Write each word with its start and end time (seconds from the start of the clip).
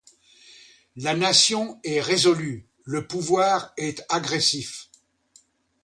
La 0.95 1.15
nation 1.15 1.79
est 1.83 2.01
résolue, 2.01 2.65
le 2.85 3.05
pouvoir 3.05 3.71
est 3.77 4.03
agressif. 4.09 4.89